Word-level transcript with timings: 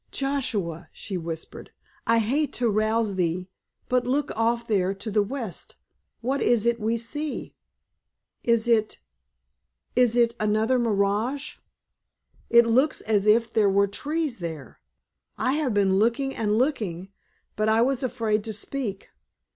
"Joshua," 0.09 0.89
she 0.91 1.15
whispered, 1.15 1.69
"I 2.07 2.17
hate 2.17 2.53
to 2.53 2.67
rouse 2.67 3.13
thee, 3.17 3.51
but—look 3.87 4.31
off 4.35 4.67
there 4.67 4.95
to 4.95 5.11
the 5.11 5.21
west; 5.21 5.75
what 6.21 6.41
is 6.41 6.65
it 6.65 6.79
we 6.79 6.97
see? 6.97 7.53
Is 8.43 8.67
it—is 8.67 10.15
it 10.15 10.33
another 10.39 10.79
mirage? 10.79 11.57
It 12.49 12.65
looks 12.65 13.01
as 13.01 13.27
if 13.27 13.53
there 13.53 13.69
were 13.69 13.85
trees 13.85 14.39
there. 14.39 14.79
I 15.37 15.51
have 15.53 15.75
been 15.75 15.99
looking 15.99 16.35
and 16.35 16.57
looking, 16.57 17.09
but 17.55 17.69
I 17.69 17.83
was 17.83 18.01
afraid 18.01 18.43
to 18.45 18.53
speak. 18.53 19.09